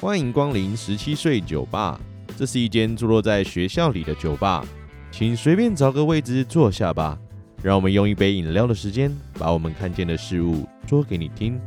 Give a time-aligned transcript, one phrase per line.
[0.00, 2.00] 欢迎光临十七岁酒吧，
[2.34, 4.64] 这是一间坐落在学校里的酒吧，
[5.10, 7.18] 请随便找个位置坐下吧。
[7.62, 11.60] 让我们用一杯饮料的时间，把我们看见的事物说给你听。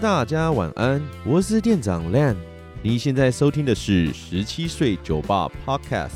[0.00, 2.36] 大家晚安，我是店长 Lan。
[2.84, 6.12] 你现在收听的是十七岁酒吧 Podcast。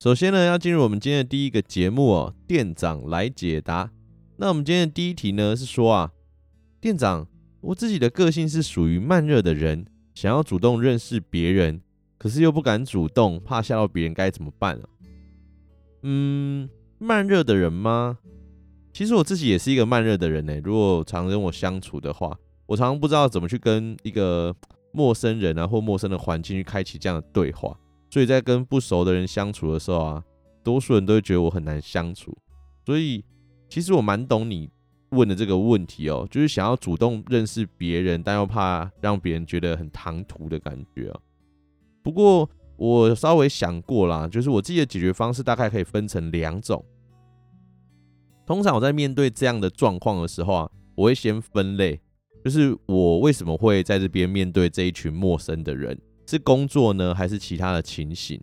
[0.00, 3.90] 首先呢，要进入我们今天的第一个节目哦，店长来解答。
[4.38, 6.12] 那我们今天的第一题呢是说啊，
[6.80, 7.28] 店长。
[7.60, 9.84] 我自己的个性是属于慢热的人，
[10.18, 11.80] 想要主动认识别人，
[12.18, 14.82] 可是又不敢主动，怕吓到别人，该怎么办啊？
[16.02, 18.18] 嗯，慢热的人吗？
[18.92, 20.60] 其实我自己也是一个慢热的人呢。
[20.64, 24.52] 如果常跟我相处的话，我常常不知道怎么去跟一个
[24.90, 27.78] 陌生人啊，或陌生的环境去开启这样的对话。
[28.10, 30.24] 所以在跟不熟的人相处的时候啊，
[30.64, 32.36] 多数人都会觉得我很难相处。
[32.84, 33.24] 所以
[33.68, 34.68] 其实我蛮懂你。
[35.10, 41.20] 问的这个问题哦，就是想要主动认识别人，但又怕让别人觉得很唐突的感觉啊。
[42.02, 46.84] 不过我稍微想过啦，就是我自己的解决方式大概可以分成两种。
[48.46, 52.00] 通常我在面对这样的状况的时候啊，我会先分类，
[52.44, 58.40] 就是我为什么会在这边面对这一群陌生的人，是工作呢，还是其他的情形？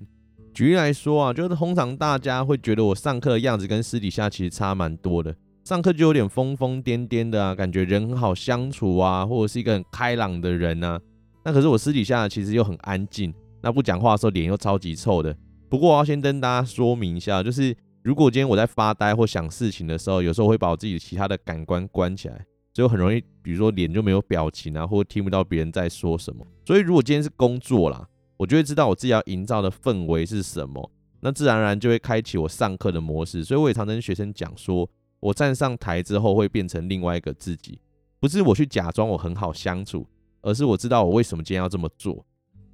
[0.54, 5.36] 举例来说啊，就是通常大家会觉得我上课的样子跟私底下其实差蛮多的。
[5.66, 11.02] 上课就有点疯疯癫癫的啊，感觉人很好相处啊，或者是一个很开朗的人啊。
[11.44, 13.34] 那可是我私底下其实又很安静，
[13.64, 15.36] 那不讲话的时候脸又超级臭的。
[15.68, 22.46] 不过我要先跟大家说明一下，就是如果今天我在发呆或想事情的时候，有时候会把我自己其他的感官关起来，
[22.76, 26.46] 所以很容易，比如说脸就没有表情啊，或听不到别人在说什么。
[26.68, 33.44] 所以如果今天是工作啦，我就会知道我自己要营造的氛围是什么，那自然而然就会开启我上课的模式。
[33.44, 34.88] 所以我也常跟学生讲说。
[35.26, 37.80] 我站上台之后会变成另外一个自己，
[38.20, 40.06] 不是我去假装我很好相处，
[40.44, 42.24] 而是我知道我为什么今天要这么做。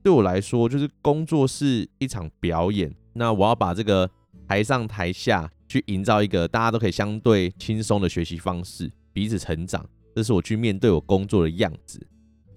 [0.03, 4.09] 对我来说，就是工作是一场表演，那我要把这个
[4.49, 12.05] 台上台下去营造一个大家都可以相对轻松的学习方式，彼此成长，这是我去面对我工作的样子。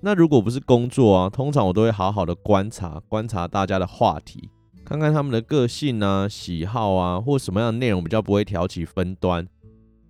[0.00, 4.50] 那如果不是工作啊，通常我都会好好的观察，观察大家的话题，
[4.84, 9.46] 看看他们的个性啊、喜好啊，或什么样的内容比较不会挑起分端。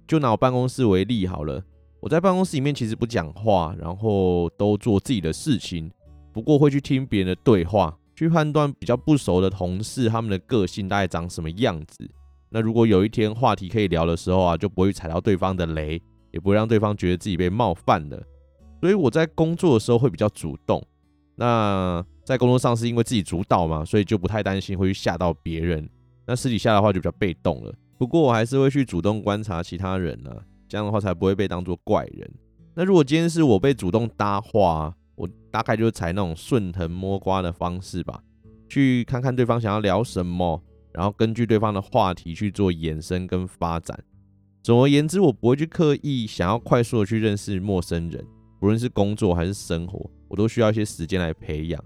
[0.07, 1.63] 就拿我办公室为例好了，
[2.01, 5.91] 我在办公室里面其实不讲话，然后都做自己的事情，
[6.33, 12.11] 不过会去听别人的对话，去判断比较不熟的同事他们的个性大概长什么样子。
[12.51, 16.01] 那如果有一天话题可以聊的时候啊，就不会踩到对方的雷，
[16.31, 18.23] 也不会让对方觉得自己被冒犯了。
[18.81, 20.81] 所以我在工作的时候会比较主动。
[21.37, 25.89] 那在工作上是因为自己主导嘛，所以就不太担心会去吓到别人。
[26.27, 27.75] 那私底下的话就比较被动了。
[27.97, 32.29] 不过我还是会去主动观察其他人呢、啊，这样的话才不会被当作怪人。
[32.75, 38.21] 那如果今天是我被主动搭话，我大概就是采那种顺藤摸瓜的方式吧，
[38.69, 40.61] 去看看对方想要聊什么，
[40.93, 43.97] 然后根据对方的话题去做延伸跟发展。
[44.63, 48.27] 总而言之，我不会去刻意想要快速的去认识陌生人，
[48.59, 51.85] 不论是工作还是生活，我都需要一些时间来培养。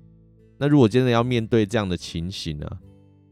[0.57, 2.67] 那如果真的要面对这样的情形呢、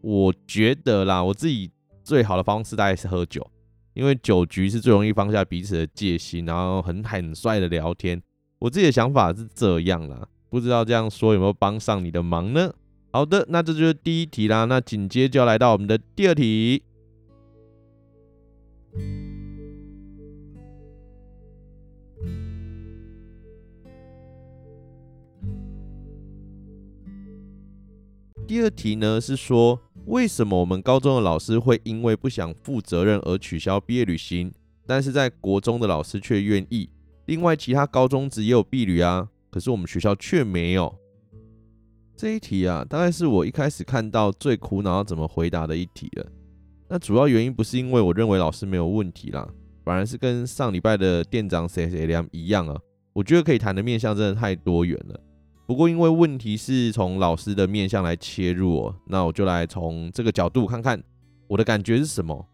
[0.03, 1.71] 我觉得啦，我自己。
[2.07, 3.45] 最好的方式大概是喝酒，
[3.93, 8.23] 因为酒局是最容易放下彼此的戒心，然后很坦率的聊天。
[8.61, 12.73] 我自己的想法是这样啦，不知道这样说有没有帮上你的忙呢？
[13.11, 14.67] 好的，那这就是第一题啦。
[14.67, 16.85] 那紧接就要来到我们的第二题。
[28.47, 29.81] 第二题呢是说。
[30.07, 34.53] 为什么我们高中的老师会因为不想负责任而取消毕业旅行，
[34.87, 36.89] 但是在国中的老师却愿意？
[37.25, 40.97] 另外，其他高中职也有毕旅啊，可是我们学校却没有。
[42.17, 46.27] 这一题啊，大概是我一开始看到最苦恼要怎么回答的一题了。
[46.89, 49.49] 那主要原因不是因为我认为老师没有问题啦，
[49.85, 52.81] 反而是跟上礼拜的店长谁谁凉一样啊，
[53.13, 55.21] 我觉得可以谈的面向真的太多元了。
[55.67, 61.03] 不过，因为问题是从老师的面向来切入哦，那我就来从这个角度看看
[61.49, 62.47] 我的感觉是什么。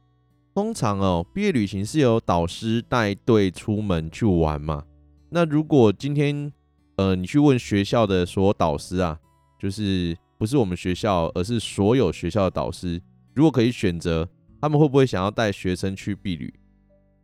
[0.55, 4.85] 通常哦，毕业旅行是由导师带队出门去玩嘛。
[5.29, 6.51] 那如果今天
[6.97, 9.19] 呃你去问学校的所有导师啊，
[9.59, 13.01] 就是不是我们学校，而是所有学校的导师，
[13.35, 14.27] 如果可以选择，
[14.61, 16.53] 他们会不会想要带学生去毕旅？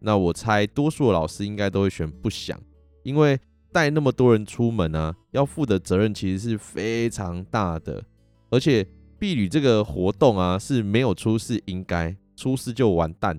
[0.01, 2.59] 那我猜多数老师应该都会选不想，
[3.03, 3.39] 因为
[3.73, 8.03] 带那么多人出门啊，要负的责任其实是非常大的，
[8.51, 8.87] 而且
[9.19, 13.39] 毕旅这个活动啊是没有出事应该，出事就完蛋，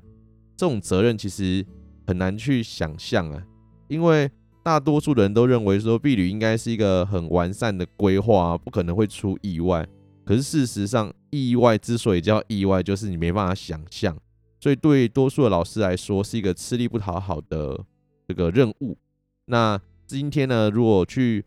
[0.55, 1.65] 这种责任其实
[2.05, 3.43] 很难去想象啊，
[3.87, 4.29] 因为
[4.61, 9.87] 大多数人都认为说毕旅应该是一个很完善的规划啊，不可能会出意外，
[10.25, 14.15] 可是事实上意外之所以叫意外，就是你没办法想象。
[14.61, 17.79] 所以对多数的老师来说，是一个吃力不讨好的
[18.27, 18.97] 这个任务。
[19.45, 19.79] 那
[20.09, 21.45] 今天呢，如果去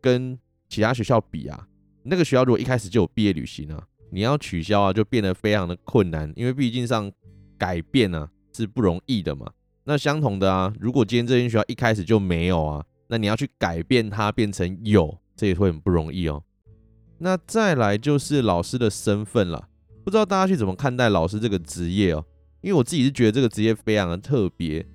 [0.00, 1.68] 跟其他学校比啊，
[2.04, 7.12] 那个学校如果一开始就有毕业旅行啊，你要取消啊，就变得非常的困难，因为毕竟上
[7.58, 9.52] 改变、啊、是不容易的嘛。
[9.84, 16.42] 那相同的啊，如果今天这间学校一开始就没有啊，那你要去改变它变成有，这也会很不容易哦。
[17.18, 19.68] 那再来就是老师的身份了，
[20.02, 22.24] 不知道大家去怎么看待老师这个职业哦？
[22.62, 24.86] 因为我自己是觉得这个职业非常的特别。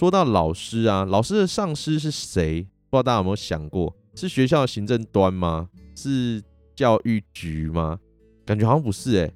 [0.00, 2.62] 说到老师啊，老师的上司是谁？
[2.88, 5.68] 不知道大家有没有想过，是学校的行政端吗？
[5.94, 6.42] 是
[6.74, 7.98] 教育局吗？
[8.46, 9.30] 感觉好像不是诶。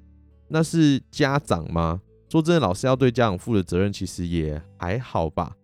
[0.47, 2.01] 那是家长吗？
[2.31, 5.55] 说真的，老师要对家长负的责任其实也还好吧。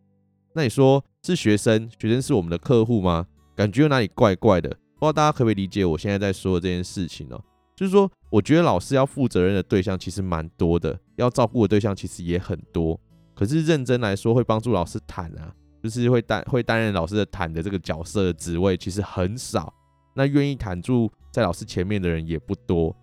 [0.53, 1.89] 那你说是学生？
[1.99, 3.25] 学生是我们的客户吗？
[3.55, 4.69] 感觉有哪里怪怪的。
[4.69, 4.77] 不知
[5.07, 7.43] 道大家可不可以理解我现在在说的这件事情哦？
[7.75, 12.99] 就是说，我觉得老师要负责任的对象其实蛮多的，要照顾的对象其实也很多。
[13.41, 15.51] 可是认真来说，会帮助老师谈啊，
[15.81, 19.73] 就是会担会担任老师的谈的这个角色的职位其实很少。
[20.13, 22.95] 那愿意谈住在老师前面的人也不多，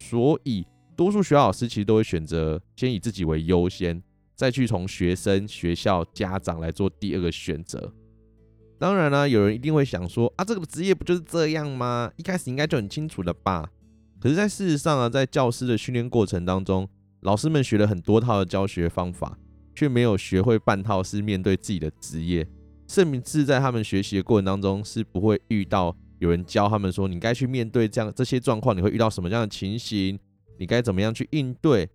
[0.00, 0.66] 所以
[0.96, 4.02] 多数学校老师其实都会选择先以自己为优先，
[4.34, 7.92] 再去从学生、学校、家长来做第二个选择。
[8.80, 12.10] 当然啦、有人一定会想说啊，这个职业不就是这样吗？
[12.16, 13.70] 一开始应该就很清楚了吧？
[14.18, 16.88] 可是，在事实上啊，在教师的训练过程当中，
[17.20, 19.38] 老师们学了很多套的教学方法，
[19.76, 22.44] 却没有学会半套是面对自己的职业。
[22.88, 30.18] 甚至在他们学习的过程当中，是不会遇到有人教他们说，你该去面对这样这些状况，你会遇到什么样的情形，
[30.58, 31.88] 你该怎么样去应对。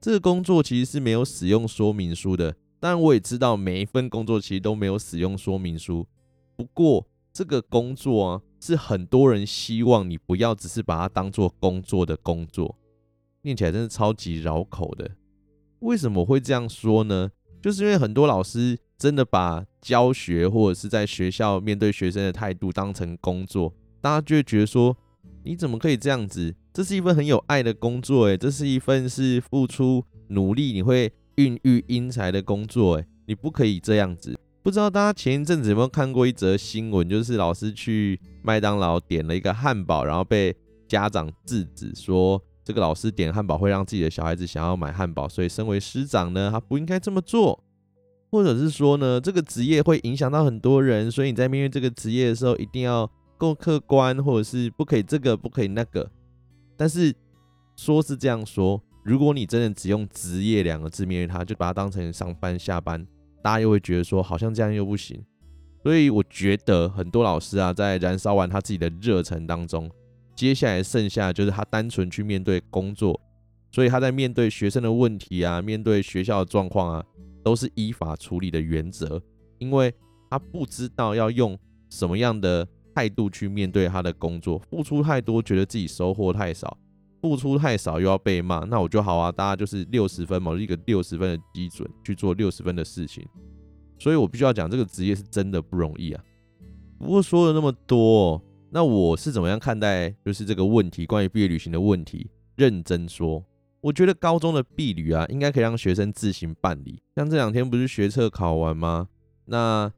[0.00, 2.54] 这个工作其实是没有使用说明书的。
[2.80, 6.06] 当然，我也知道每一份工作其实都没有使用说明书。
[6.56, 8.42] 不过，这个工作啊。
[8.62, 12.76] 是很多人希望你不要只是把它当做工作的工作，
[13.40, 15.10] 念起来真是超级绕口的。
[15.80, 17.30] 为什么会这样说呢？
[17.60, 24.96] 就是因为很多老师真的把教学或者是在学校面对学生的态度当成工作，大家就会觉得说，
[25.44, 26.54] 你怎么可以这样子？
[26.72, 34.38] 这是一份很有爱的工作，诶，这是一份是付出努力你会孕育英才的工作，诶，你不可以这样子。
[34.62, 40.54] 不知道大家前一阵子有没有看过一则新闻，就是老师去麦当劳点了一个汉堡，然后被
[40.86, 47.62] 家长制止说，这个老师点汉堡会让自己的小孩子想要买汉堡，所以身为师长呢，他不应该这么做，
[48.30, 56.10] 或者是说呢，这个职业会影响到很多人，所以你在面对这个职业的时候一定要够客观，或者是不可以这个不可以那个。
[56.76, 57.14] 但是
[57.76, 63.06] 说是这样说，如果你真的只用职业两个字面对他，就把它当成上班下班。
[63.42, 65.24] 大家又会觉得说，好像这样又不行，
[65.82, 69.90] 所以我觉得很多老师啊，在燃烧完他自己的热忱当中，
[70.40, 73.20] 接下来剩下就是他单纯去面对工作，
[73.70, 77.04] 所以他在面对学生的问题啊，面对学校的状况啊，
[77.44, 79.20] 都是依法处理的原则，
[79.58, 79.92] 因为
[80.30, 81.58] 他不知道要用
[81.90, 86.74] 什么样的态度去面对他的工作，付出太多，觉得自己收获太少。
[87.20, 93.22] 付出太少又要被骂，那我就好啊，大家就是六十分嘛，一个六十分的基准去做六十分的事情，
[93.98, 96.24] 所以我必须要讲这个职业是真的不容易啊。
[96.98, 98.42] 不过说了那么多，
[98.72, 102.30] 那我是怎么样看待就是这个问题，关于毕业旅行的问题？
[102.56, 103.44] 认真说，
[103.80, 107.02] 我觉得高中的毕旅啊，应该可以让学生自行办理。
[107.16, 109.08] 像这两天不是学测考完吗？
[109.46, 109.92] 那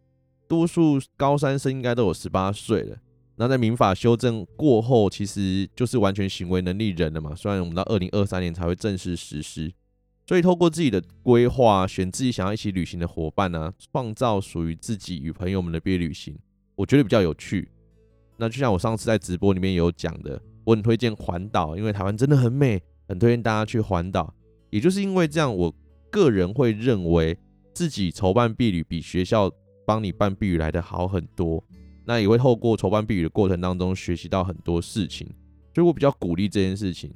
[0.49, 2.97] 多数高三生应该都有十八岁了。
[3.37, 7.35] 那在民法修正过后，其实就是完全行为能力人了嘛。
[7.35, 9.73] 虽然我们到二零二三年才会正式实施，
[10.26, 16.38] 所以透过自己的规划，选自己想要一起旅行的伙伴呢、啊，创造属于自己与朋友们的毕业旅行，
[16.76, 17.69] 我觉得比较有趣。
[18.37, 24.33] 那就像我上次在直播里面有讲的，我很推荐环岛，因为台湾真的很美，很推荐大家去环岛。
[24.71, 25.75] 也就是因为这样，我
[26.11, 27.37] 个人会认为
[27.75, 29.51] 自己筹办毕旅比学校
[29.87, 31.62] 帮你办毕旅来的好很多。
[32.05, 35.27] 那也会透过筹办毕旅的过程当中学习到很多事情，
[35.75, 37.12] 所以我比较鼓励这件事情。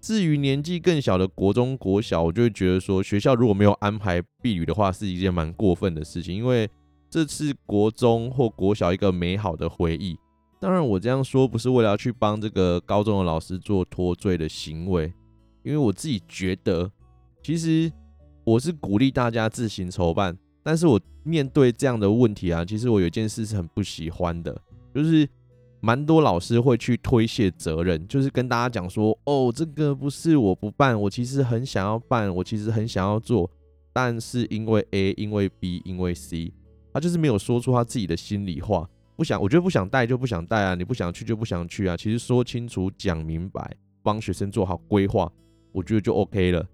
[0.00, 6.70] 至于年纪更小的国中、国小，我就会觉得说，学校如果没有安排毕旅的话，是一件蛮过分的事情，因为
[7.10, 10.16] 这是国中或国小一个美好的回忆。
[10.66, 15.04] 当然，我这样说不是为了要去帮这个高中的老师做脱罪的行为，
[15.62, 16.90] 因为我自己觉得，
[17.40, 17.88] 其实
[18.42, 20.36] 我是鼓励大家自行筹办。
[20.64, 24.60] 但是我面对这样的问题啊，其实我有一件事是很不喜欢的，
[24.92, 25.28] 就是
[25.78, 33.48] 蛮多老师会去推卸责任，就是跟大家讲说，哦，这个不是我不办，我其实很想要办，我其实很想要做，
[33.92, 36.52] 但是因为 A，因为 B，因为 C，
[36.92, 38.90] 他就是没有说出他自己的心里话。
[39.16, 41.96] 不想，我觉得不想带就不想带啊，你不想去就不想去啊。
[41.96, 45.32] 其实说清楚、讲明白，帮学生做好规划，
[45.72, 46.64] 我觉得就 OK 了。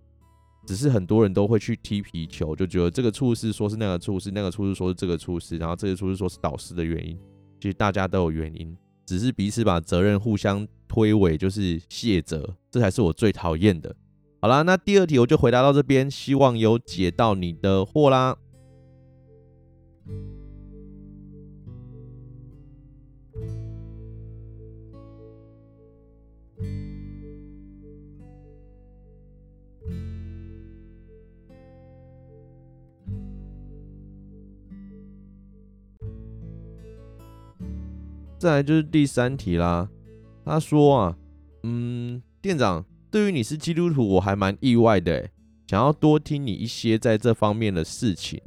[0.67, 7.19] 只是很多人都会去踢皮球，就觉得这个处室说是那个处室，那个处室说是这个处室，然后这个处室说是导师的原因。
[7.61, 13.95] 其实大家都有原因，只是彼此把责任互相推诿，就是卸责，这才是我最讨厌的。
[14.41, 18.37] 好啦，那第二题我就回答到这边，希望有解到你的惑啦。
[38.43, 39.89] 再来就是第三题啦。
[40.45, 41.17] 他说啊，
[41.63, 45.31] 嗯，店长，对于你是基督徒，我还蛮意外的，
[45.69, 48.43] 想要多听你一些在这方面的事情。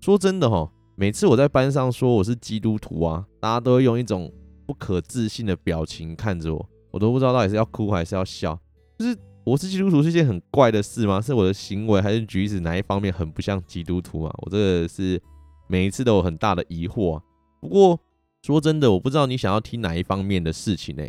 [0.00, 4.32] 说真的齁，每次我在班上说我是基督徒啊，大家都会用一种
[4.64, 8.56] 不可置信的表情看着我，我都不知道到底是要哭还是要笑。
[9.00, 11.20] 就是我是基督徒是一件很怪的事吗？
[11.20, 14.32] 是我的行为还是举止哪一方面很不像基督徒啊？
[14.42, 15.20] 我这个是
[15.66, 17.22] 每一次都有很大的疑惑啊。
[17.60, 17.98] 不过。
[18.46, 21.02] 说真的，我不知道你想要听哪一方面的事情呢？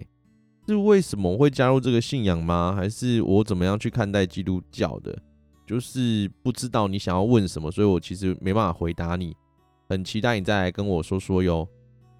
[0.67, 2.73] 是为什么会加入这个信仰吗？
[2.75, 5.15] 还是我怎么样去看待基督教的？
[5.67, 9.35] 就是不知道你想要问什么，所以我其实没办法回答你。
[9.87, 11.67] 很期待你再来跟我说说哟。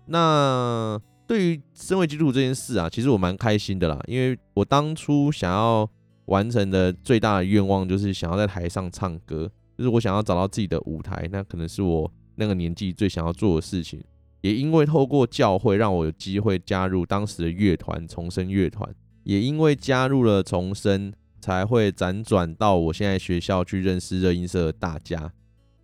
[0.06, 5.90] 那对于身为基督徒这件事啊，其实我蛮开心的啦，因为我当初想要
[6.26, 14.00] 完成的最大的愿望就是想要在台上唱歌，就是我想要找到自己的舞台，那可能是我那个年纪最想要做的事情。
[14.48, 18.90] 也因为透过教会，让我有机会加入当时的乐团重生乐团。
[19.24, 21.12] 也因为加入了重生，
[21.42, 25.34] 才会辗转到我现在学校去认识热音社的大家，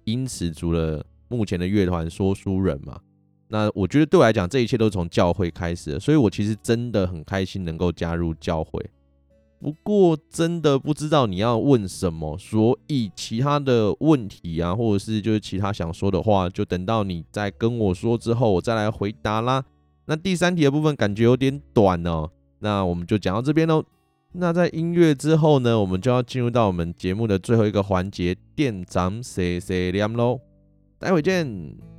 [0.06, 3.02] 因此组了目前的乐团说书人嘛。
[3.50, 8.82] 那我觉得对我来讲，这一切都是从教会开始的，所以我其实真的很开心能够加入教会。
[9.64, 19.64] 不过真的不知道你要问什么，所以其他的问题啊，或者是就是其他想说的话，就等到你再跟我说之后，我再来回答啦。
[20.08, 22.30] 那第三题的部分感觉有点短哦，
[22.60, 23.82] 那我们就讲到这边喽。
[24.34, 30.42] 那在音乐之后呢，我们就要进入到我们节目的最后一个环节，店长碎碎念喽，
[31.00, 31.93] 待会见。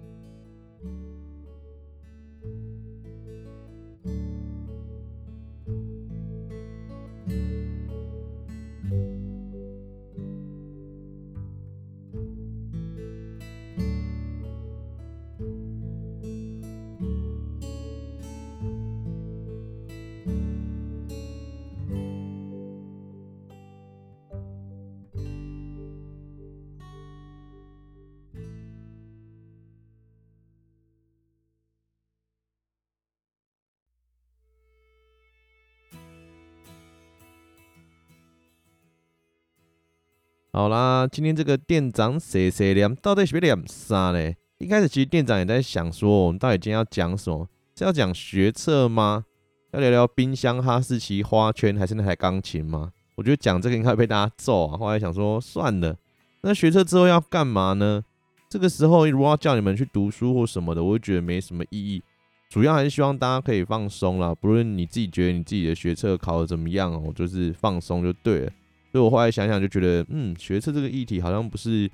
[40.56, 44.32] 好啦，今天这个店长碎碎念到底是要念啥呢？
[44.58, 47.48] 一开始其实店长也在想说，我们到底今天要讲什么？
[47.76, 49.24] 是要讲学测吗？
[49.72, 52.92] 要聊聊冰箱、哈士奇、花圈，还是那台钢琴吗？
[53.16, 54.78] 我觉得讲这个应该被大家揍啊。
[54.78, 55.96] 后来想说算了，
[56.42, 58.04] 那学测之后要干嘛呢？
[58.48, 62.00] 这个时候如果要叫你们去读书或什么的，我会觉得没什么意义。
[62.48, 68.52] 主要还是希望大家可以放松啦，不论你自己觉得你自己的学测考得怎么样哦，就是放松就对了。
[68.94, 71.90] 所以我后来想想就觉得，嗯，学测这个议题好像不是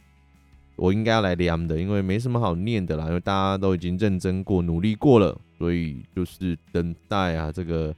[0.76, 7.94] 我应该要来量的，因为没什么好念的啦，因为大家都已经认真过、努力过了，所以就是等待啊这个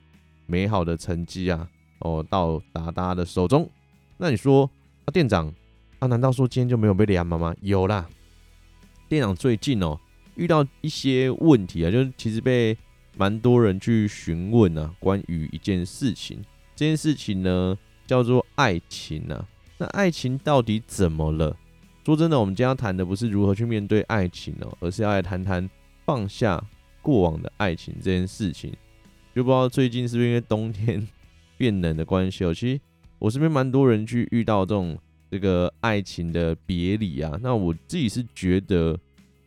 [0.47, 1.69] 美好的成绩啊，
[1.99, 3.69] 哦到达大家的手中。
[4.19, 4.71] 那你说，
[5.05, 5.53] 啊店长，
[5.99, 7.53] 啊难道说今天就没有被念了吗？
[7.61, 8.09] 有啦，
[9.09, 9.99] 店长最近哦
[10.37, 12.79] 遇到一些问题啊，就是其实被
[13.17, 16.41] 蛮多人去询问啊，关于一件事情，
[16.77, 17.77] 这件事情呢。
[18.07, 19.47] 叫做爱情啊，
[19.79, 21.57] 那爱情到底怎么了？
[22.05, 25.69] 说真的，我们今天要谈的不是如何去面对爱情哦，而是要来谈谈
[26.05, 26.63] 放下
[27.01, 28.73] 过往的爱情这件事情。
[29.35, 31.07] 就不知道最近是不是因为冬天
[31.57, 32.81] 变冷的关系哦，其实
[33.19, 34.99] 我身边蛮多人去遇到这种
[35.31, 37.39] 这个爱情的别离啊。
[37.41, 38.99] 那我自己是觉得，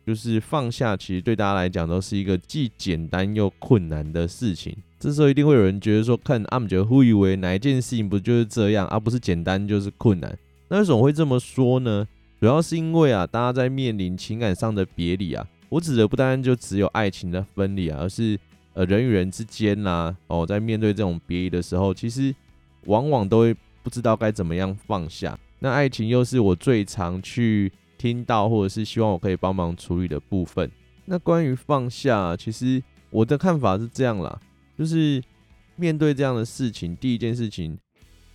[0.06, 4.74] 就是放下，其实对大家来讲都是一个既简单又困难的事情。
[4.98, 10.38] 这时候一定会有人觉得说，看阿姆觉得会以为哪一件事情不就是这样，而、不是简单就是困难？
[10.68, 12.06] 那为什么会这么说呢？
[12.40, 18.38] 主要是因为啊，大家在面临情感上的别离啊，我指的不单单就只有爱情的分离啊，而是
[18.74, 22.34] 呃人与人之间呐、啊，哦，在面对这种别离的时候，其实
[22.84, 25.38] 往往都会不知道该怎么样放下。
[25.58, 30.70] 那爱情又是我最常去听到，或者是希望我可以帮忙处理的部分。
[31.06, 34.38] 那关于放下，其实我的看法是这样啦，
[34.76, 35.22] 就是
[35.76, 37.78] 面对这样的事情，第一件事情，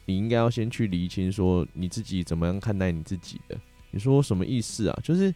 [0.05, 3.57] 你应该要先去厘清说你自己怎么样看待你自己的。
[3.91, 4.99] 你说什么意思啊？
[5.03, 5.33] 就是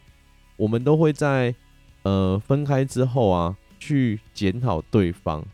[0.56, 1.54] 我们都会在
[2.02, 5.44] 呃分开之后啊，去检讨对方，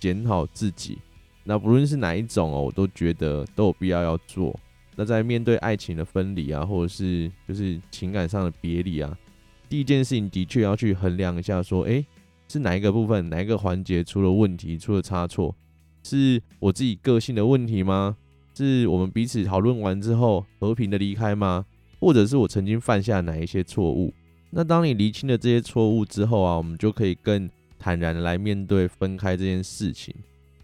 [0.00, 0.98] 检讨自己。
[1.44, 4.58] 那不论是哪一种哦，我都觉得都有必要要做。
[4.96, 9.16] 那在面对爱情的分离啊，或者是就是情感上的别离啊，
[9.68, 12.04] 第一件事情的确要去衡量一下，说，诶，
[12.48, 15.54] 是哪一个部分、哪一个环节出了问题、出了差错？
[16.02, 18.16] 是我自己个性的问题吗？
[18.54, 21.64] 是我们彼此讨论完之后和平的离开吗？
[22.00, 24.12] 或者是我曾经犯下哪一些错误？
[24.50, 30.14] 那当你厘清了这些错误之后啊，我们就可以更坦然的来面对分开这件事情。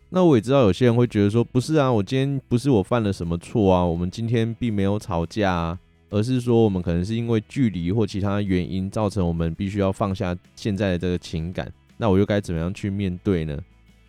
[0.09, 5.79] 那我也知道有些人会觉得说，不是啊，我今天不是我犯了什么错啊，我们今天并没有吵架啊，
[6.11, 11.73] 而是说我们可能是因为距离或其他原因造成我们必须要放下现在的这个情感。
[11.97, 13.59] 那我又该怎么样去面对呢？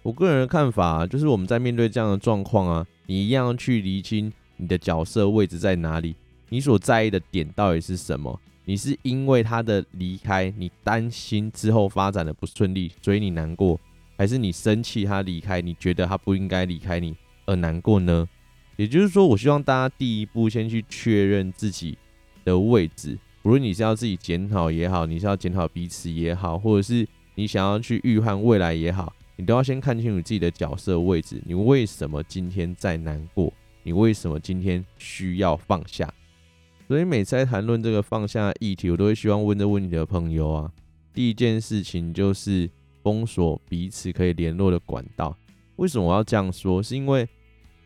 [0.02, 6.16] 我个人的看法啊，就是我们在面对这样的状况啊，你一样要去厘清你的角色位置在哪里，
[6.50, 8.40] 你所在意的点到底是什么？
[8.66, 13.80] 你是因为他的离开，你担心之后发展的不顺利，所以你难过？
[14.18, 17.16] 还是你生气他离开，你觉得他不应该离开你
[17.46, 18.28] 而难过呢？
[18.76, 21.98] 也就是说，我希望大家第一步先去确认自己
[22.44, 31.42] 的位置，无论你是要自己检讨也好，你是要检讨彼此也好，或者是你想要去预判未来也好，你都要先看清楚自己的角色位置。
[31.46, 33.52] 你为什么今天在难过？
[33.84, 36.12] 你为什么今天需要放下？
[36.88, 40.72] 所以每次在谈论这个放下议题，我都会希望问这问题的朋友啊，
[41.14, 42.70] 第一件事情就是。
[43.06, 45.38] 封锁彼此可以联络的管道。
[45.76, 46.82] 为什么我要这样说？
[46.82, 47.30] 是因为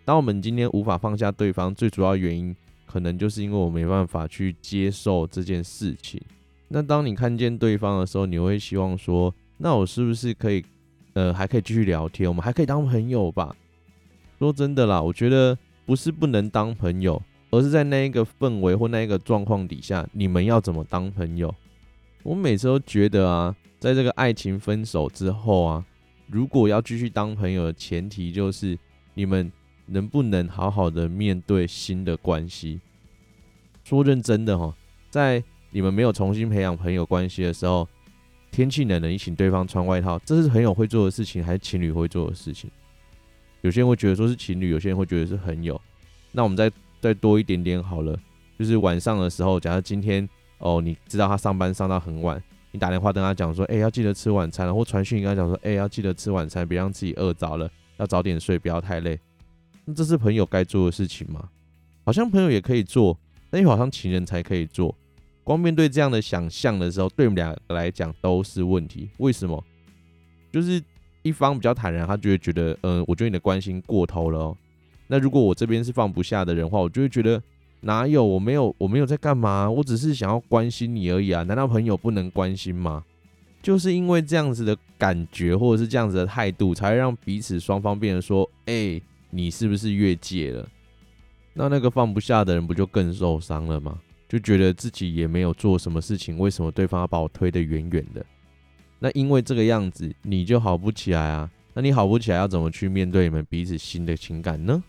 [0.05, 6.21] 当我们今天无法放下对方，最主要原因可能就是因为我没办法去接受这件事情。
[6.67, 10.63] 那当你看见对方的时候，你会希望说：那我是不是可以，
[11.13, 12.27] 呃，还可以继续聊天？
[12.27, 13.55] 我们还可以当朋友吧？
[14.37, 21.53] 说真的啦，我觉得不是不能当朋友，而是在那一个氛围或那一个状况底下，你们要怎么当朋友？
[22.23, 23.55] 我每次都觉得啊。
[23.79, 25.85] 在这个爱情分手之后啊，
[26.27, 28.77] 如果要继续当朋友的前提就是
[29.13, 29.49] 你们
[29.91, 32.79] 能不能好好的面对新的关系。
[33.83, 34.75] 说认真的哈，
[35.09, 37.87] 在你们没有重新培养朋友关系的时候，
[38.51, 42.69] 天气冷了，你请对方穿外套，这是朋友会做的事情，还是情侣会做的事情？
[43.61, 45.79] 有些人会觉得说是情侣，有些人会觉得是朋友。
[46.31, 46.71] 那我们再
[47.01, 48.17] 再多一点点好了，
[48.57, 50.27] 就是晚上的时候，假如今天
[50.59, 52.41] 哦，你知道他上班上到很晚。
[52.71, 59.19] 你打电话跟他讲说，哎、要记得吃晚餐，然后传讯跟他讲说，哎、要记得吃晚餐，别让自己饿着了，要早点睡，不要太累。
[59.93, 61.49] 这是朋友该做的事情吗？
[62.05, 63.17] 好像朋友也可以做，
[63.49, 64.95] 但又好像情人才可以做。
[65.43, 69.09] 光面对这样的想象的时候，对我们两个来讲都是问题。
[69.17, 69.63] 为什么？
[70.51, 70.81] 就是
[71.21, 74.57] 一方比较坦然，他就会觉得，嗯、我觉得你的关心过头了哦。
[75.07, 77.41] 那如果我这边是放不下的人的话，我就会觉得。
[77.81, 78.21] 哪有？
[78.25, 79.71] 我没有，我没有在干嘛？
[79.71, 81.43] 我只是想要关心你而已啊！
[81.43, 83.05] 难道朋友不能关心吗？
[83.63, 90.67] 就是因为这样子的感觉，或者是这样子的态度，才会让彼此双方变得说：“哎，你是不是越界了？”
[91.53, 93.99] 那那个放不下的人不就更受伤了吗？
[94.27, 98.25] 就觉得自己也没有做什么事情，为什么对方要把我推得远远的？
[98.99, 101.49] 那因为这个样子，你就好不起来啊！
[101.73, 104.83] 那你好不起来，要怎么去面对你们彼此新的情感呢？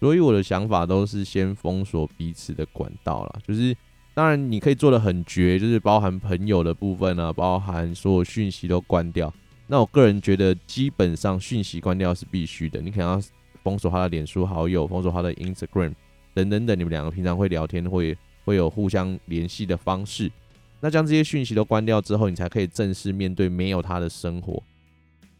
[0.00, 3.76] 所以我的想法都是先封锁彼此的管道啦，就是
[4.14, 9.32] 当然你可以做的很绝，就是包含朋友的部分啊，包含所有讯息都关掉。
[9.66, 12.80] 那我个人觉得，基本上讯息关掉是必须的。
[12.80, 13.20] 你可能要
[13.66, 15.92] 封锁他的脸书好友，封锁他的 Instagram
[16.32, 20.30] 等等等，你们两个平常会聊天会会有互相联系的方式。
[20.78, 24.62] 那将这些讯息都关掉之后，你才可以正式面对没有他的生活。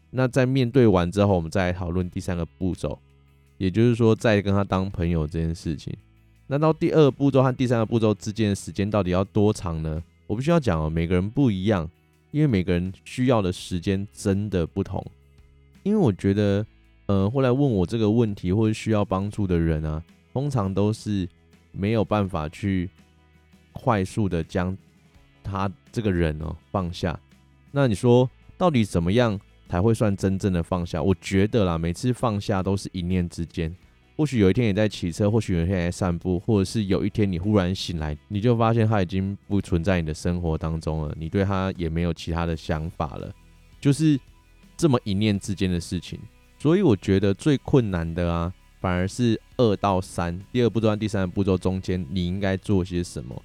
[0.09, 2.99] 那在面对完之后，我们再来讨论第三个步骤。
[3.57, 5.95] 也就是说，再跟他当朋友这件事情，
[6.47, 10.03] 那到第二步骤和第三个步骤之间的时间到底要多长呢？
[10.27, 11.89] 我必须要讲哦，每个人不一样，
[12.31, 15.01] 因为每个人需要的时间真的不同。
[15.83, 16.65] 因为我觉得，
[17.07, 21.27] 呃，后来问我这个问题或者需要帮助的人啊，通常都是
[21.71, 22.89] 没有办法去
[23.71, 24.77] 快速的将
[25.41, 27.17] 他这个人哦放下。
[27.71, 29.39] 那你说到底怎么样
[29.69, 31.01] 才会算真正的放下？
[31.01, 33.73] 我觉得啦，每次放下都是一念之间。
[34.17, 43.31] 或许有一天你在骑车，或许有一天在散步，或者是有一天你忽然醒来，你就发现他已经不存在你的生活当中了，你对他也没有其他的想法了，
[43.79, 44.19] 就是
[44.75, 46.19] 这么一念之间的事情。
[46.57, 53.41] 所以我觉得最困难的啊，反而是二到三，第二步骤、第三步骤中间，你应该做些什么？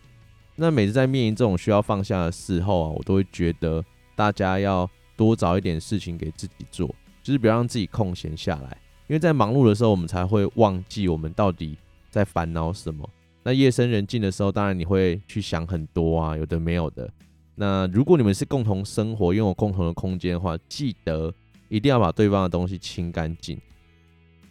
[0.57, 8.77] 那每次在面临这种需要放下的时候啊，我都会觉得大家要多找一点事情给自己做，就是不要让自己空闲下来。
[9.09, 11.77] 因为在忙碌的时候，我们才会忘记我们到底
[12.11, 13.09] 在烦恼什么。
[13.42, 17.11] 那夜深人静的时候，当然你会去想很多啊，有的没有的。
[17.55, 21.33] 那如果你们是共同生活、拥有共同的空间的话，记得
[21.73, 23.59] 一定要把对方的东西清干净。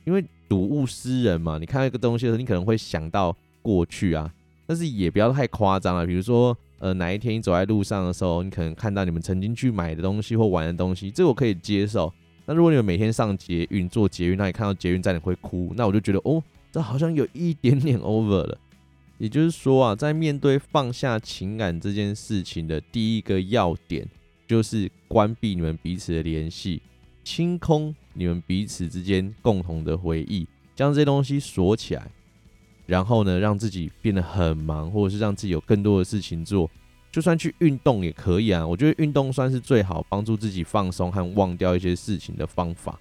[0.06, 4.34] 因为睹物思人嘛，你看到一个东西的时候，你可能会想到过去啊，
[4.66, 6.08] 但是也不要太夸张了。
[6.08, 12.12] 比如说，呃，哪一天你走在路上的时候，你可能看到你们曾经去买的东西或玩的东西，这个我可以接受。
[12.48, 18.58] 那如果你们每天上捷运、坐捷运，那你看到捷运站你会哭，那我就觉得哦，这好像有一点点 over 了。
[19.20, 24.08] 也就是说啊，在面对放下情感这件事情的第一个要点，
[24.48, 26.82] 就是关闭你们彼此的联系，
[27.24, 32.08] 清空你们彼此之间共同的回忆，将这些东西锁起来，
[32.86, 36.70] 然后呢，让自己变得很忙，或者是让自己有更多的事情做。
[37.12, 42.98] 就算去运动也可以啊，我觉得运动算是最好帮助自己放松和忘掉一些事情的方法。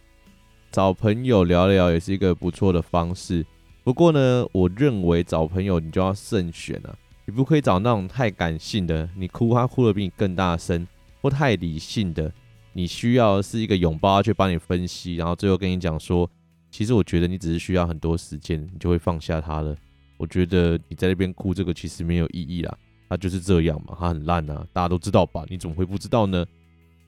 [0.72, 3.46] 找朋友聊聊也是一个不错的方式。
[3.82, 10.86] 不过呢，我认为找朋友你就要慎选啊，你不可以找那种太感性的，你哭他哭得比你更大声，
[11.22, 12.32] 或太理性的，
[12.72, 16.30] 你需要是一个拥抱去帮你分析，然后最后跟你讲说，
[16.70, 19.76] 其实我觉得你只是需要很多时间，你就会放下他了。
[20.16, 22.76] 我觉得你在那边哭这个其实没有意义啦。
[23.08, 25.44] 他就是这样嘛，他很烂啊，大家都知道吧？
[25.48, 26.46] 你怎么会不知道呢？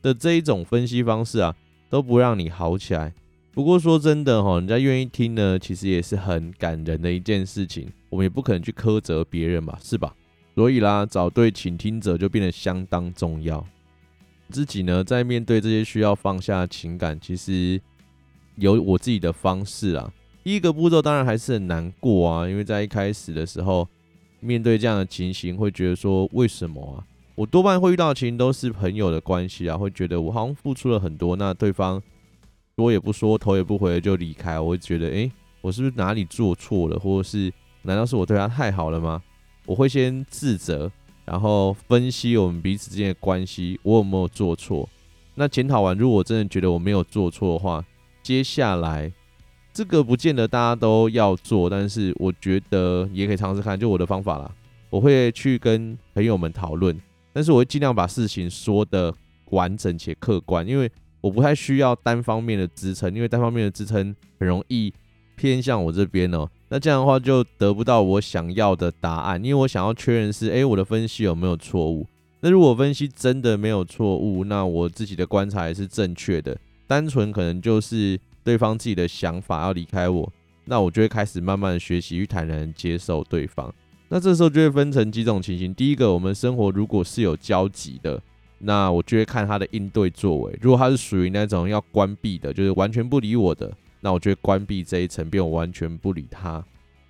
[0.02, 1.54] 的这一种分析方式啊，
[1.88, 3.12] 都不让你好起来。
[3.52, 7.88] 不过说真的哈，人家愿意听呢，其实也是很感人的一件事情。
[8.08, 10.12] 我们也不可能去苛责别人嘛，是吧？
[10.56, 13.64] 所以啦，找对倾听者就变得相当重要。
[14.52, 17.80] 自己呢，在面对这些需要放下情感，其实
[18.56, 20.12] 有我自己的方式啊。
[20.44, 23.88] 第一个步骤当然还是很难过啊，因为在一开始的时候。
[24.44, 27.06] 面对这样的情形，会觉得说，为什么啊？
[27.36, 32.02] 我多半会遇到的情都是朋友的关系啊，会觉得我好像付出了很多，那对方
[32.74, 39.22] 说也不说，头也不回就离开，我会觉得，诶，我是不是哪里做错了，或者是难道是我对他太好了吗？
[39.64, 40.90] 我会先自责，
[41.24, 44.88] 然后分析我们彼此之间的关系，我有没有做错？
[45.34, 47.84] 那检讨完，如果我真的觉得我没有做错的话，
[48.22, 49.12] 接下来。
[49.74, 54.54] 这个不见得大家都要做，但是我觉得也可以尝试看，就我的方法啦。
[54.90, 56.94] 我会去跟朋友们讨论，
[57.32, 59.14] 但是我会尽量把事情说得
[59.46, 64.92] 完整且客观，因为我不太需要单方面的支撑，因为单方面的支撑很容易
[65.36, 66.48] 偏向我这边哦。
[66.68, 72.06] 那这样的话就得不到我想要的答案，因为我想要确认是，诶，我的分析有没有错误？
[72.40, 78.18] 那如果分析真的没有错误，那我自己的观察也是正确的，单纯可能就是。
[78.44, 80.32] 对方自己的想法要离开我，
[80.64, 83.72] 那我就会开始慢慢的学习与坦然接受对方。
[84.08, 85.72] 那这时候就会分成几种情形。
[85.72, 88.20] 第一个，我们生活如果是有交集的，
[88.58, 90.58] 那我就会看他的应对作为。
[90.60, 96.62] 如果他是属于那种要关闭的，就是完全不理我的，那我就会关闭这一层，并完全不理他。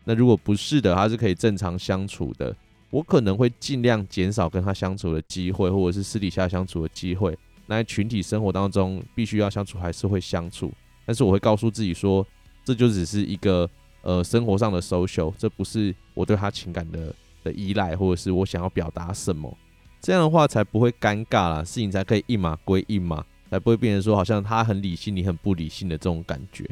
[0.04, 2.54] 那如果不是的，他是可以正常相处的，
[2.90, 7.36] 我可能会尽量减少跟他相处的机会，或者是私底下相处的机会。
[7.66, 10.70] 那在群体生活当中，必须要相处，还是会相处。
[11.06, 12.26] 但是我会告诉自己说，
[12.64, 13.68] 这就只是一个
[14.02, 19.56] 呃生活上的 social，这不是我对他情感的的依赖，或者是我想要表达什么，
[20.00, 26.68] 这样的话才不会尴尬啦，事情才可以一码归一码，才不会变成说好像他很理性，你很不理性的这种感觉。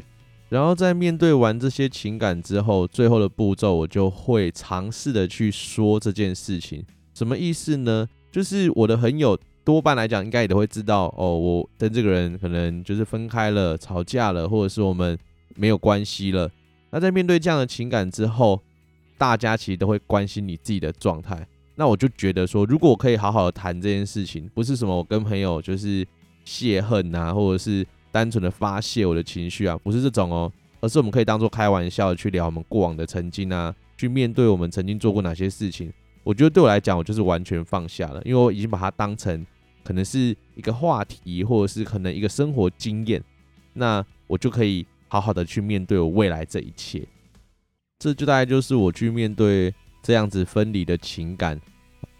[0.51, 6.83] 然后在面对完这些情感之后，最后的步骤我就会尝试的去说这件事情，
[7.13, 8.05] 什么意思呢？
[8.31, 9.39] 就是我的朋友。
[9.63, 11.37] 多半来讲，应该也都会知道哦。
[11.37, 15.15] 我跟这个人可能就是分开了、吵架了，或者是我们
[15.55, 16.49] 没有关系了。
[16.89, 18.59] 那在面对这样的情感之后，
[19.19, 21.47] 大家其实都会关心你自己的状态。
[21.75, 26.03] 那我就觉得说，如果我可以好好的谈这件事情，不是什么我跟朋友就是
[26.43, 35.91] 泄恨啊，或者是单纯的发泄我的情绪啊，不是这种哦，而是我们可以当做开玩笑的去聊我们过往的曾经啊，去面对我们曾经做过哪些事情。
[36.23, 39.45] 我觉得对我来讲，我就是完全放下了，因为我已经把它当成
[39.83, 43.23] 可能是一个话题，或者是可能一个生活经验，
[43.73, 47.03] 那我就可以好好的去面对我未来这一切。
[47.97, 51.59] 这就大概就是我去面对这样子分离的情感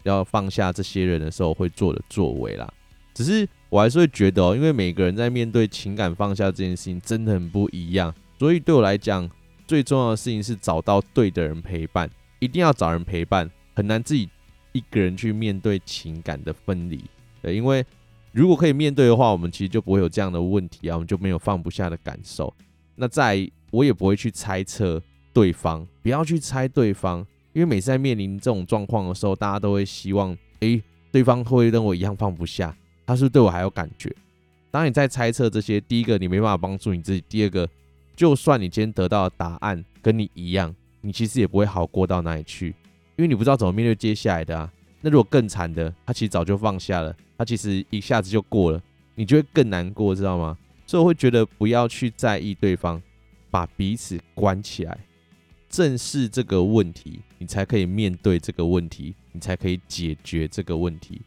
[0.03, 2.71] 要放下这些人的时候会做的作为啦。
[3.13, 9.29] 只是我还是会觉得哦，因为每个人在面对情感放下这件事情真的很不一样，所以对我来讲，
[9.67, 14.29] 最重要的事情是找到对的人陪伴，一定要找人陪伴，很难自己
[14.71, 17.03] 一个人去面对情感的分离。
[17.41, 17.85] 对，因为
[18.31, 22.53] 如果可以面对的话，我们其实就不会有这样的问题啊，我们就没有放不下的感受。
[22.95, 25.01] 那再，我也不会去猜测
[25.33, 32.75] 对方，不要去猜对方，因为每次在面临这种状况的时候，大家都会希望，诶，对方会跟我一样放不下。
[33.11, 34.09] 他是对我还有感觉？
[34.71, 37.67] 当你在猜测这些，第一个你没办法帮助你自己，第二个，
[38.15, 42.67] 就算你今天得到的答案跟你一样，你其实也不会好过到哪里去，
[43.17, 44.71] 因为你不知道怎么面对接下来的啊。
[45.01, 48.81] 那如果更惨的，他其实早就放下了，他其实一下子就过了，
[49.15, 50.57] 你就会更难过，知道吗？
[50.87, 53.01] 所以我会觉得不要去在意对方，
[53.49, 54.97] 把彼此关起来，
[55.67, 61.21] 正视这个问题，你才可以面对这个问题，你才可以解决这个问题。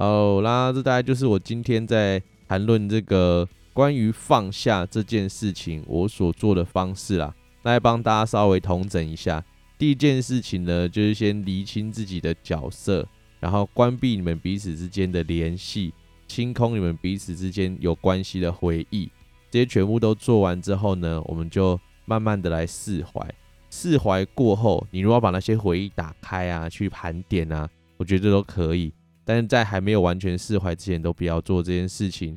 [0.00, 7.34] 好啦，这大概就是我今天在谈论这个关于放下这件事情我所做的方式啦。
[7.64, 9.44] 来帮大家稍微统整一下，
[9.76, 13.04] 第一件事情呢，就是先厘清自己的角色，
[13.40, 15.92] 然后关闭你们彼此之间的联系，
[16.28, 19.10] 清空你们彼此之间有关系的回忆。
[19.50, 23.20] 这些全部都做完之后呢，我们就慢慢的来释怀。
[23.68, 28.92] 释怀过后，你如果把那些回忆打开啊，去盘点啊，我觉得都可以。
[29.28, 32.34] 但是在还没有完全释怀之前，都不要做这件事情。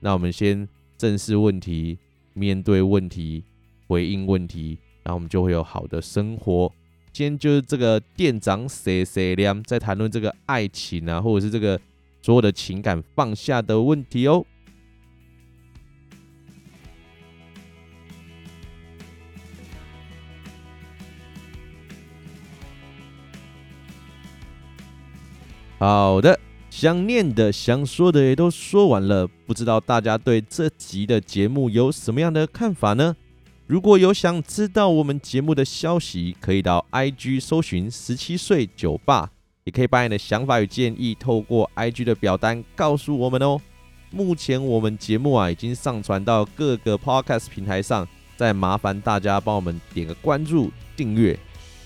[0.00, 0.68] 那我们先
[0.98, 1.96] 正视问题，
[2.34, 3.42] 面对问题，
[3.88, 6.70] 回应问题，然后我们就会有好的生活。
[7.10, 11.80] 今天就是这个店长 C C 亮在谈论这个爱情啊，或者是这个
[12.20, 14.44] 所有的情感放下的问题哦。
[25.78, 26.38] 好的，
[26.70, 33.14] 想念的、想说的也都说完了，不知道大家对这集的节目有什么样的看法呢？
[33.66, 39.30] 如果有想知道我们节目的消息，可以到 IG 搜寻十七岁酒吧，
[39.64, 43.60] 也可以把你的想法与建议透过 IG 的表单告诉我们哦。
[44.10, 51.38] 目前我们节目啊已经上传到各个 Podcast 平台上，再麻烦大家帮我们点个关注、订阅。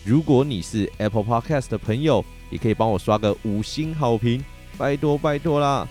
[0.04, 4.44] 如果你是 Apple Podcast 的朋友，也可以帮我刷个五星好评，
[4.76, 5.88] 拜托拜托啦！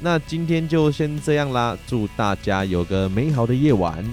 [0.00, 4.04] 那今天就先这样啦，祝大家有个美好的夜晚。